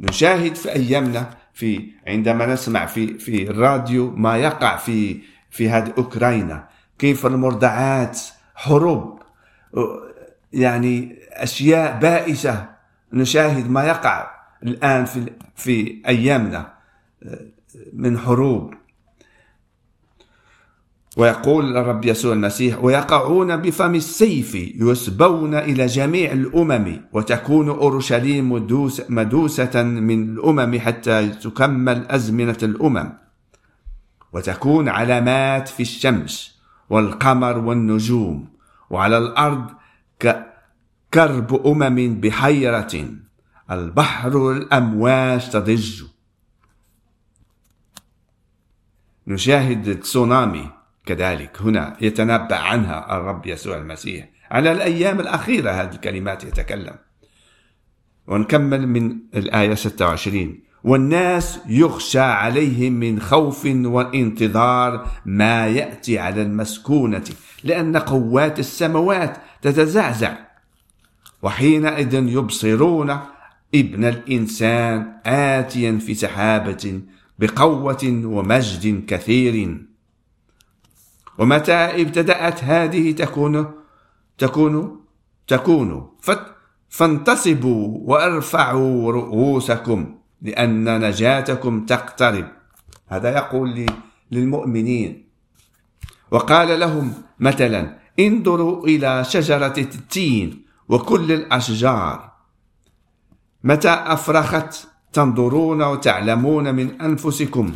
نشاهد 0.00 0.54
في 0.54 0.72
أيامنا 0.72 1.36
في 1.54 1.90
عندما 2.06 2.46
نسمع 2.46 2.86
في 2.86 3.18
في 3.18 3.50
الراديو 3.50 4.10
ما 4.10 4.36
يقع 4.36 4.76
في 4.76 5.20
في 5.50 5.70
هذه 5.70 5.92
أوكرانيا. 5.98 6.68
كيف 6.98 7.26
المرضعات 7.26 8.20
حروب 8.54 9.22
يعني 10.52 11.18
أشياء 11.32 11.98
بائسة. 11.98 12.68
نشاهد 13.12 13.70
ما 13.70 13.84
يقع 13.84 14.30
الآن 14.62 15.04
في 15.04 15.32
في 15.56 16.02
أيامنا 16.08 16.74
من 17.92 18.18
حروب. 18.18 18.74
ويقول 21.16 21.76
الرب 21.76 22.04
يسوع 22.04 22.32
المسيح 22.32 22.84
ويقعون 22.84 23.56
بفم 23.56 23.94
السيف 23.94 24.54
يسبون 24.54 25.54
إلى 25.54 25.86
جميع 25.86 26.32
الأمم 26.32 27.00
وتكون 27.12 27.68
أورشليم 27.68 28.52
مدوس 28.52 29.02
مدوسة 29.10 29.82
من 29.82 30.22
الأمم 30.30 30.78
حتى 30.78 31.28
تكمل 31.28 32.06
أزمنة 32.10 32.58
الأمم 32.62 33.12
وتكون 34.32 34.88
علامات 34.88 35.68
في 35.68 35.80
الشمس. 35.80 36.53
والقمر 36.90 37.58
والنجوم 37.58 38.48
وعلى 38.90 39.18
الأرض 39.18 39.70
كرب 41.14 41.66
أمم 41.66 42.20
بحيرة 42.20 43.08
البحر 43.70 44.52
الأمواج 44.52 45.50
تضج. 45.50 46.02
نشاهد 49.26 50.00
تسونامي 50.00 50.70
كذلك. 51.06 51.62
هنا 51.62 51.96
يتنبأ 52.00 52.56
عنها 52.56 53.16
الرب 53.16 53.46
يسوع 53.46 53.76
المسيح 53.76 54.28
على 54.50 54.72
الأيام 54.72 55.20
الأخيرة 55.20 55.70
هذه 55.70 55.94
الكلمات 55.94 56.44
يتكلم. 56.44 56.96
ونكمل 58.26 58.86
من 58.86 59.18
الآية 59.34 59.74
26 59.74 60.64
والناس 60.84 61.58
يخشى 61.68 62.18
عليهم 62.20 62.92
من 62.92 63.20
خوف 63.20 63.66
وانتظار 63.66 65.08
ما 65.26 65.66
يأتي 65.66 66.18
على 66.18 66.42
المسكونة 66.42 67.24
لأن 67.64 67.96
قوات 67.96 68.58
السماوات 68.58 69.36
تتزعزع. 69.62 70.34
وحينئذ 71.42 72.14
يبصرون 72.14 73.18
ابن 73.74 74.04
الإنسان 74.04 75.12
آتيا 75.26 75.98
في 75.98 76.14
سحابة 76.14 77.00
بقوة 77.38 78.22
ومجد 78.24 79.04
كثير. 79.06 79.84
ومتى 81.38 81.72
ابتدأت 81.72 82.64
هذه 82.64 83.12
تكون؟ 83.12 83.70
تكون؟ 84.38 85.00
تكون. 85.48 86.10
فانتصبوا 86.88 87.98
وأرفعوا 88.00 89.12
رؤوسكم. 89.12 90.23
لأن 90.44 91.00
نجاتكم 91.00 91.86
تقترب. 91.86 92.46
هذا 93.08 93.36
يقول 93.36 93.86
للمؤمنين. 94.30 95.24
وقال 96.30 96.80
لهم 96.80 97.12
مثلا 97.40 97.98
انظروا 98.20 98.86
إلى 98.86 99.24
شجرة 99.24 99.74
التين 99.78 100.64
وكل 100.88 101.32
الأشجار. 101.32 102.32
متى 103.64 103.90
أفرخت؟ 103.90 104.88
تنظرون 105.12 105.82
وتعلمون 105.82 106.74
من 106.74 107.00
أنفسكم 107.00 107.72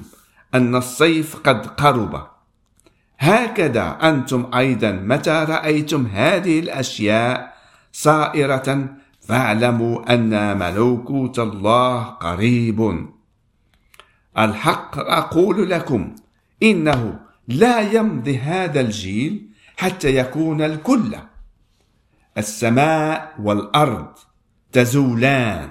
أن 0.55 0.75
الصيف 0.77 1.37
قد 1.37 1.67
قرب. 1.67 2.27
هكذا 3.19 3.99
أنتم 4.03 4.51
أيضا 4.55 4.93
متى 4.93 5.47
رأيتم 5.49 6.07
هذه 6.07 6.61
الأشياء 6.61 7.55
صائرة 7.93 8.89
فاعلموا 9.29 10.15
أن 10.15 10.59
ملوكوت 10.59 11.39
الله 11.39 12.03
قريب. 12.05 13.09
الحق 14.39 14.99
أقول 14.99 15.71
لكم 15.71 16.15
إنه 16.63 17.21
لا 17.49 17.81
يمضي 17.81 18.39
هذا 18.39 18.81
الجيل 18.81 19.49
حتى 19.77 20.17
يكون 20.17 20.63
الكل. 20.63 21.17
السماء 22.39 23.35
والأرض 23.43 24.09
تزولان 24.73 25.71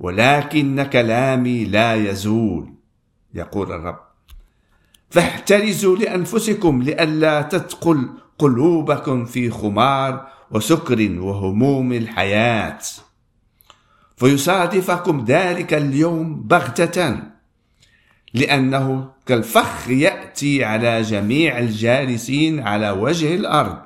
ولكن 0.00 0.82
كلامي 0.82 1.64
لا 1.64 1.94
يزول 1.94 2.74
يقول 3.34 3.72
الرب. 3.72 3.98
فاحترزوا 5.10 5.96
لأنفسكم 5.96 6.82
لئلا 6.82 7.42
تدخل 7.42 8.08
قلوبكم 8.38 9.24
في 9.24 9.50
خمار 9.50 10.39
وسكر 10.50 11.20
وهموم 11.20 11.92
الحياة. 11.92 12.78
فيصادفكم 14.16 15.24
ذلك 15.24 15.74
اليوم 15.74 16.42
بغتة 16.42 17.22
لأنه 18.34 19.10
كالفخ 19.26 19.88
يأتي 19.88 20.64
على 20.64 21.02
جميع 21.02 21.58
الجالسين 21.58 22.60
على 22.60 22.90
وجه 22.90 23.34
الأرض. 23.34 23.82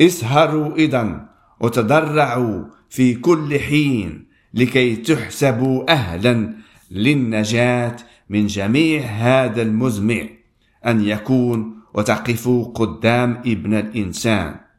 اسهروا 0.00 0.76
إذا 0.76 1.28
وتضرعوا 1.60 2.64
في 2.90 3.14
كل 3.14 3.60
حين 3.60 4.28
لكي 4.54 4.96
تحسبوا 4.96 5.92
أهلا 5.92 6.54
للنجاة 6.90 7.96
من 8.30 8.46
جميع 8.46 9.02
هذا 9.02 9.62
المزمع 9.62 10.22
أن 10.86 11.04
يكون 11.04 11.80
وتقفوا 11.94 12.64
قدام 12.64 13.42
ابن 13.46 13.74
الإنسان. 13.74 14.69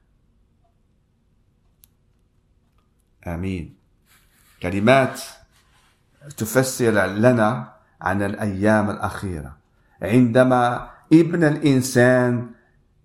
آمين. 3.27 3.75
كلمات 4.61 5.21
تفسر 6.37 7.05
لنا 7.05 7.73
عن 8.01 8.21
الأيام 8.21 8.89
الأخيرة. 8.89 9.57
عندما 10.01 10.89
ابن 11.13 11.43
الإنسان 11.43 12.49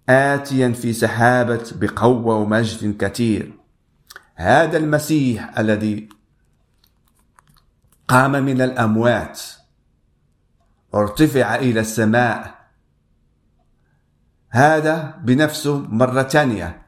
آتيا 0.09 0.69
في 0.73 0.93
سحابة 0.93 1.73
بقوة 1.75 2.37
ومجد 2.37 2.97
كثير 2.97 3.53
هذا 4.35 4.77
المسيح 4.77 5.59
الذي 5.59 6.09
قام 8.09 8.33
من 8.33 8.63
الأموات 8.63 9.43
ارتفع 10.95 11.55
إلى 11.55 11.81
السماء 11.81 12.55
هذا 14.51 15.15
بنفسه 15.23 15.79
مرة 15.79 16.23
ثانية 16.23 16.83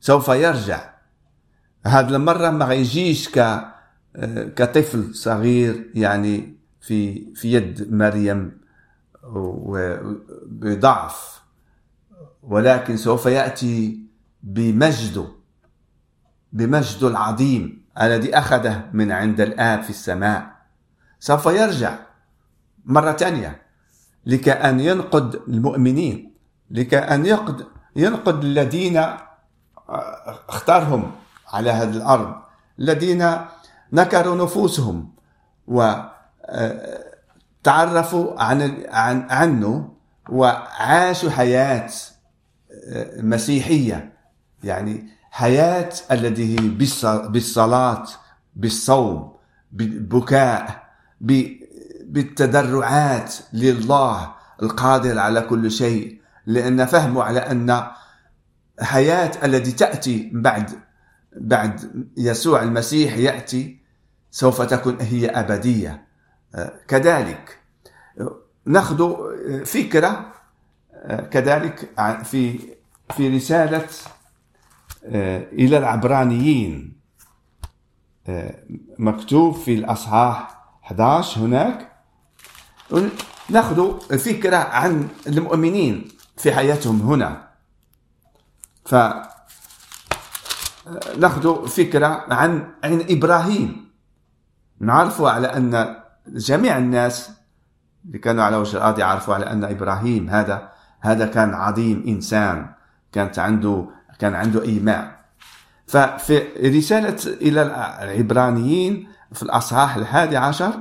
سوف 0.00 0.28
يرجع. 0.28 0.91
هذا 1.86 2.16
المرة 2.16 2.50
ما 2.50 2.74
يجيش 2.74 3.28
ك 3.28 3.64
كطفل 4.56 5.14
صغير 5.14 5.90
يعني 5.94 6.56
في 6.80 7.26
في 7.34 7.52
يد 7.52 7.92
مريم 7.94 8.58
بضعف. 10.46 11.42
ولكن 12.42 12.96
سوف 12.96 13.26
يأتي 13.26 13.98
بمجده 14.42 15.26
بمجده 16.52 17.08
العظيم 17.08 17.84
الذي 18.02 18.38
أخذه 18.38 18.90
من 18.92 19.12
عند 19.12 19.40
الآب 19.40 19.82
في 19.82 19.90
السماء. 19.90 20.52
سوف 21.20 21.46
يرجع 21.46 21.98
مرة 22.84 23.12
ثانية 23.12 23.62
لكأن 24.26 24.80
ينقذ 24.80 25.36
المؤمنين 25.48 26.34
لكأن 26.70 27.26
ينقذ 27.96 28.44
الذين 28.44 29.04
اختارهم. 30.48 31.12
على 31.52 31.70
هذه 31.70 31.90
الأرض. 31.96 32.34
الذين 32.78 33.36
نكروا 33.92 34.44
نفوسهم 34.44 35.14
وتعرفوا 37.66 38.42
عن 38.42 38.86
عن 38.88 39.26
عنه 39.30 39.94
وعاشوا 40.28 41.30
حياة 41.30 41.90
مسيحية. 43.16 44.12
يعني 44.64 45.06
حياة 45.30 45.90
التي 46.10 46.54
هي 46.54 46.68
بالصلاة 47.28 48.04
بالصوم 48.56 49.36
بالبكاء 49.72 50.82
بالتدرعات 52.06 53.34
لله 53.52 54.34
القادر 54.62 55.18
على 55.18 55.40
كل 55.40 55.70
شيء. 55.70 56.20
لأن 56.46 56.86
فهموا 56.86 57.24
على 57.24 57.40
أن 57.40 57.86
حياة 58.80 59.30
التي 59.44 59.72
تأتي 59.72 60.30
بعد 60.34 60.70
بعد 61.36 62.06
يسوع 62.16 62.62
المسيح 62.62 63.16
يأتي 63.16 63.78
سوف 64.30 64.62
تكون 64.62 65.00
هي 65.00 65.28
أبدية. 65.28 66.06
كذلك 66.88 67.58
ناخذ 68.64 69.14
فكرة 69.64 70.32
كذلك 71.30 71.90
في 72.24 72.58
في 73.16 73.36
رسالة 73.36 73.88
إلى 75.52 75.78
العبرانيين. 75.78 76.96
مكتوب 78.98 79.54
في 79.54 79.74
الأصحاح 79.74 80.64
11 80.84 81.40
هناك. 81.40 81.92
ناخذ 83.48 84.00
فكرة 84.18 84.56
عن 84.56 85.08
المؤمنين 85.26 86.08
في 86.36 86.52
حياتهم 86.52 87.00
هنا. 87.00 87.48
ف 88.84 88.94
ناخذ 91.18 91.68
فكرة 91.68 92.24
عن 92.30 92.68
عن 92.84 93.04
إبراهيم. 93.10 93.90
نعرف 94.80 95.22
على 95.22 95.46
أن 95.46 95.96
جميع 96.28 96.78
الناس 96.78 97.30
اللي 98.06 98.18
كانوا 98.18 98.44
على 98.44 98.56
وجه 98.56 98.76
الأرض 98.76 98.98
يعرفوا 98.98 99.34
على 99.34 99.46
أن 99.46 99.64
إبراهيم 99.64 100.30
هذا 100.30 100.68
هذا 101.00 101.26
كان 101.26 101.54
عظيم 101.54 102.04
إنسان 102.08 102.66
كانت 103.12 103.38
عنده 103.38 103.86
كان 104.18 104.34
عنده 104.34 104.62
إيمان. 104.62 105.10
ففي 105.86 106.38
رسالة 106.78 107.16
إلى 107.26 107.62
العبرانيين 108.02 109.08
في 109.32 109.42
الأصحاح 109.42 109.96
الحادي 109.96 110.36
عشر 110.36 110.72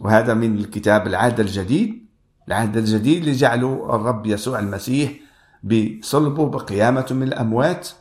وهذا 0.00 0.34
من 0.34 0.58
الكتاب 0.58 1.06
العهد 1.06 1.40
الجديد 1.40 2.06
العهد 2.48 2.76
الجديد 2.76 3.18
اللي 3.18 3.32
جعله 3.32 3.94
الرب 3.94 4.26
يسوع 4.26 4.58
المسيح 4.58 5.12
بصلبه 5.62 6.48
بقيامته 6.48 7.14
من 7.14 7.22
الأموات 7.22 7.88
آه، 7.88 7.92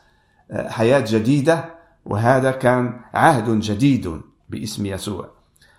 حياة 0.51 1.05
جديدة 1.07 1.65
وهذا 2.05 2.51
كان 2.51 2.99
عهد 3.13 3.59
جديد 3.59 4.21
باسم 4.49 4.85
يسوع. 4.85 5.29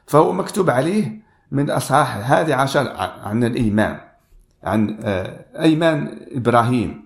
فهو 0.07 0.33
مكتوب 0.33 0.71
عليه 0.71 1.21
من 1.53 1.71
أصحاح 1.71 2.17
الحادي 2.17 2.55
عشر 2.55 2.89
عن 3.25 3.45
الإيمان 3.45 4.01
عن 4.65 4.99
آه، 5.03 5.45
أيمان 5.63 6.21
إبراهيم. 6.33 7.05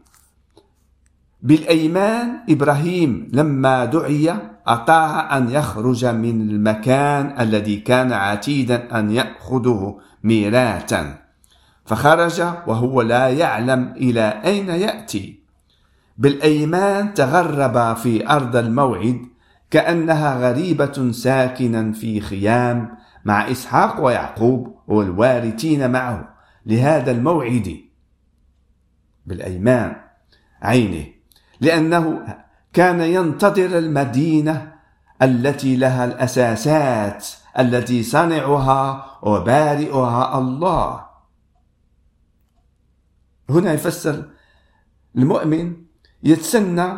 بالأيمان 1.43 2.41
إبراهيم 2.49 3.29
لما 3.33 3.85
دعي 3.85 4.35
أطاع 4.67 5.37
أن 5.37 5.51
يخرج 5.51 6.05
من 6.05 6.41
المكان 6.41 7.41
الذي 7.41 7.77
كان 7.77 8.13
عتيدا 8.13 8.99
أن 8.99 9.11
يأخذه 9.11 9.99
ميراتا 10.25 11.19
فخرج 11.85 12.41
وهو 12.67 13.03
لا 13.03 13.29
يعلم 13.29 13.93
إلى 13.97 14.43
أين 14.45 14.69
يأتي. 14.69 15.42
بالأيمان 16.23 17.15
تغرب 17.15 17.97
في 17.97 18.29
أرض 18.29 18.57
الموعد 18.57 19.21
كأنها 19.71 20.49
غريبة 20.49 21.13
ساكنا 21.13 21.93
في 21.93 22.21
خيام 22.21 22.99
مع 23.25 23.51
إسحاق 23.51 24.05
ويعقوب 24.05 24.77
والوارثين 24.87 25.91
معه 25.91 26.35
لهذا 26.67 27.11
الموعد. 27.11 27.77
بالأيمان 29.27 29.97
عينه 30.63 31.07
لأنه 31.61 32.27
كان 32.73 33.01
ينتظر 33.01 33.79
المدينة 33.79 34.73
التي 35.23 35.77
لها 35.77 36.05
الأساسات 36.05 37.27
التي 37.59 38.03
صنعها 38.03 39.07
وبارئها 39.23 40.39
الله. 40.39 41.07
هنا 43.51 43.73
يفسر 43.73 44.25
المؤمن 45.17 45.92
يتسنى 46.23 46.89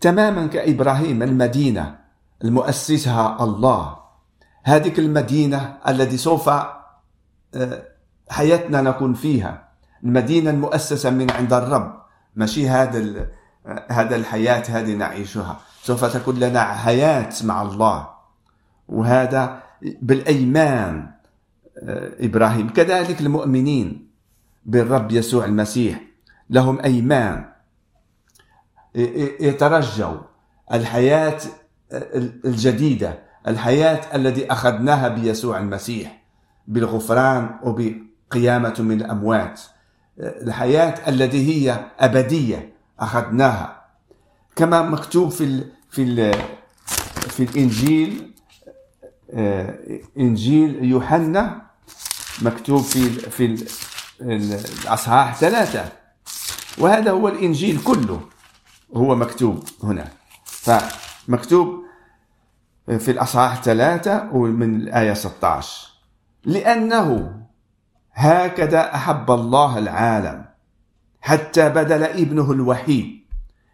تماما 0.00 0.46
كإبراهيم 0.46 1.22
المدينة 1.22 1.98
المؤسسها 2.44 3.44
الله. 3.44 3.96
هذه 4.64 4.98
المدينة 4.98 5.78
التي 5.88 6.16
سوف 6.16 6.48
آه، 6.48 7.82
حياتنا 8.30 8.80
نكون 8.80 9.14
فيها. 9.14 9.68
المدينة 10.04 10.50
المؤسسة 10.50 11.10
من 11.10 11.30
عند 11.30 11.52
الرب. 11.52 12.02
ماشي 12.36 12.68
هذا 12.68 13.26
هذا 13.90 14.16
الحياة 14.16 14.62
هذه 14.68 14.94
نعيشها. 14.94 15.60
سوف 15.82 16.04
تكون 16.04 16.38
لنا 16.38 16.64
حياة 16.64 17.30
مع 17.44 17.62
الله. 17.62 18.08
وهذا 18.88 19.62
بالأيمان 20.02 21.10
آه، 21.82 22.12
إبراهيم. 22.20 22.68
كذلك 22.68 23.20
المؤمنين 23.20 24.10
بالرب 24.66 25.12
يسوع 25.12 25.44
المسيح. 25.44 26.00
لهم 26.50 26.80
أيمان. 26.80 27.51
يترجوا 28.94 30.16
الحياة 30.72 31.38
الجديدة 32.44 33.18
الحياة 33.48 34.16
التي 34.16 34.52
أخذناها 34.52 35.08
بيسوع 35.08 35.58
المسيح 35.58 36.22
بالغفران 36.68 37.50
وبقيامة 37.62 38.74
من 38.78 39.00
الأموات. 39.00 39.60
الحياة 40.18 41.08
التي 41.08 41.68
هي 41.70 41.84
أبدية 42.00 42.72
أخذناها. 43.00 43.82
كما 44.56 44.82
مكتوب 44.82 45.28
في 45.30 45.44
ال 45.44 45.64
في 45.90 46.02
ال 46.02 46.34
في 47.18 47.42
الإنجيل 47.42 48.32
آه، 49.34 49.78
إنجيل 50.18 50.84
يوحنا 50.84 51.62
مكتوب 52.42 52.82
في 52.82 53.10
في 53.10 53.64
الأصحاح 54.20 55.36
ثلاثة. 55.36 55.84
وهذا 56.78 57.10
هو 57.10 57.28
الإنجيل 57.28 57.82
كله. 57.84 58.20
هو 58.94 59.14
مكتوب 59.14 59.64
هنا. 59.82 60.08
فمكتوب 60.44 61.82
في 62.98 63.10
الأصحاح 63.10 63.62
ثلاثة 63.62 64.30
ومن 64.32 64.74
الآية 64.76 65.14
16 65.14 65.88
لأنه 66.44 67.42
هكذا 68.12 68.94
أحب 68.94 69.30
الله 69.30 69.78
العالم 69.78 70.44
حتى 71.20 71.68
بدل 71.68 72.02
ابنه 72.02 72.52
الوحيد 72.52 73.22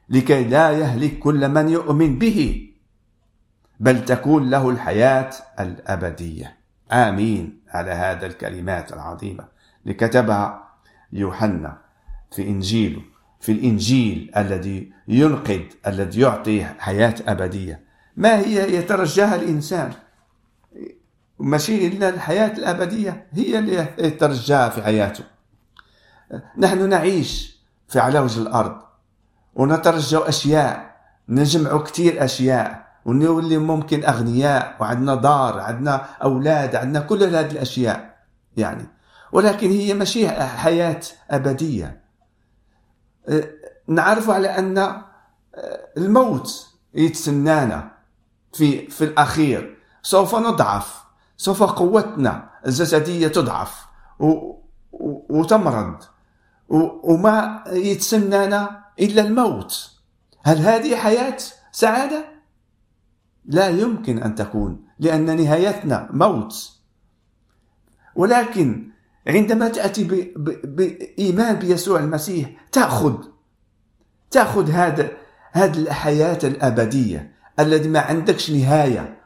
لكي 0.09 0.45
لا 0.45 0.71
يهلك 0.71 1.19
كل 1.19 1.49
من 1.49 1.69
يؤمن 1.69 2.19
به 2.19 2.69
بل 3.81 4.05
تكون 4.05 4.51
له 4.51 4.71
الحياة 4.71 5.31
الأبدية. 5.61 6.57
آمين 6.93 7.61
على 7.69 7.91
هذا 7.91 8.27
الكلمات 8.27 8.93
العظيمة. 8.93 9.45
لكتبها 9.87 10.69
يوحنا 11.13 11.79
في 12.31 12.49
إنجيله 12.49 13.03
في 13.41 13.53
الإنجيل 13.53 14.33
الذي 14.37 14.93
ينقذ 15.09 15.61
الذي 15.87 16.21
يعطي 16.21 16.65
حياة 16.65 17.15
أبدية. 17.27 17.81
ما 18.17 18.39
هي 18.39 18.77
يترجاها 18.77 19.37
الإنسان؟ 19.37 19.93
ماشي 21.39 21.87
إلا 21.87 22.09
الحياة 22.09 22.53
الأبدية 22.53 23.27
هي 23.33 23.59
اللي 23.59 23.87
يترجاها 23.99 24.69
في 24.69 24.83
حياته. 24.83 25.25
نحن 26.59 26.89
نعيش 26.89 27.59
في 27.89 27.99
على 28.01 28.19
وجه 28.19 28.41
الأرض 28.41 28.81
ونترجى 29.55 30.19
أشياء 30.19 30.97
نجمع 31.29 31.79
كثير 31.83 32.25
أشياء 32.25 32.89
ونولي 33.05 33.59
ممكن 33.59 34.05
أغنياء 34.05 34.77
وعندنا 34.81 35.15
دار 35.15 35.61
عندنا 35.61 36.07
أولاد 36.23 36.77
عندنا 36.77 37.01
كل 37.01 37.23
هذه 37.23 37.51
الأشياء 37.51 38.19
يعني. 38.57 38.87
ولكن 39.33 39.71
هي 39.71 39.95
ماشي 39.95 40.29
حياة 40.29 41.01
أبدية. 41.31 42.01
نعرف 43.89 44.31
على 44.31 44.49
أن 44.49 45.03
الموت 45.97 46.69
يتسنانا 46.95 47.91
في 48.53 48.91
في 48.91 49.05
الأخير. 49.05 49.79
سوف 50.03 50.35
نضعف 50.35 51.05
سوف 51.37 51.63
قوتنا 51.63 52.51
الجسدية 52.67 53.29
تضعف 53.29 53.87
وتمرض. 55.31 56.03
وما 56.69 57.65
يتسنانا 57.67 58.85
إلا 59.01 59.23
الموت. 59.23 59.91
هل 60.43 60.59
هذه 60.59 60.97
حياة 60.97 61.37
سعادة؟ 61.73 62.25
لا 63.45 63.69
يمكن 63.69 64.23
أن 64.23 64.35
تكون 64.35 64.85
لأن 64.99 65.37
نهايتنا 65.37 66.09
موت. 66.13 66.73
ولكن 68.15 68.91
عندما 69.29 69.69
تأتي 69.69 70.33
بإيمان 70.65 71.57
بيسوع 71.57 72.01
المسيح 72.01 72.51
تأخذ. 72.73 73.15
تأخذ 74.31 74.71
هذا 74.71 75.11
هذه 75.53 75.79
الحياة 75.79 76.39
الأبدية 76.45 77.33
الذي 77.61 77.89
ما 77.89 78.01
عندكش 78.01 78.51
نهاية. 78.51 79.19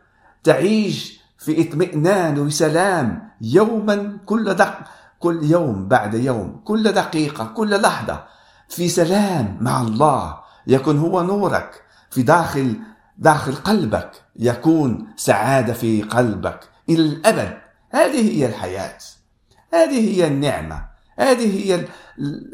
تعيش 0.44 1.20
في 1.38 1.68
اطمئنان 1.68 2.38
وسلام 2.38 3.30
يوما 3.40 4.18
كل 4.26 4.54
دق 4.54 4.78
كل 5.18 5.44
يوم 5.44 5.88
بعد 5.88 6.14
يوم 6.14 6.60
كل 6.64 6.92
دقيقة 6.92 7.44
كل 7.44 7.80
لحظة 7.80 8.24
في 8.68 8.88
سلام 8.88 9.58
مع 9.60 9.80
الله. 9.80 10.38
يكون 10.66 10.98
هو 10.98 11.22
نورك 11.22 11.82
في 12.10 12.22
داخل 12.22 12.76
داخل 13.18 13.54
قلبك. 13.54 14.10
يكون 14.36 15.06
سعادة 15.16 15.72
في 15.72 16.02
قلبك. 16.02 16.60
إلى 16.88 17.02
الأبد. 17.02 17.58
هذه 17.90 18.38
هي 18.38 18.46
الحياة. 18.46 18.98
هذه 19.74 20.16
هي 20.16 20.26
النعمة. 20.26 20.84
هذه 21.18 21.64
هي 21.64 21.84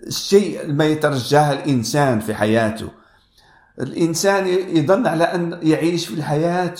الشيء 0.07 0.73
ما 0.73 0.85
يترجاه 0.85 1.53
الإنسان 1.53 2.21
في 2.21 2.35
حياته. 2.35 2.89
الإنسان 3.81 4.47
يظن 4.47 5.07
على 5.07 5.25
أن 5.25 5.59
يعيش 5.63 6.07
في 6.07 6.15
الحياة 6.15 6.75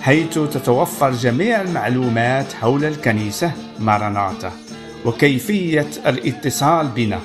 حيث 0.00 0.34
تتوفر 0.34 1.12
جميع 1.12 1.60
المعلومات 1.60 2.52
حول 2.52 2.84
الكنيسة 2.84 3.52
ماراناتا 3.78 4.65
وكيفية 5.06 5.88
الاتصال 6.06 6.88
بنا 6.88 7.20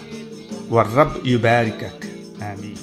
والرب 0.70 1.26
يباركك. 1.26 2.08
آمين. 2.42 2.76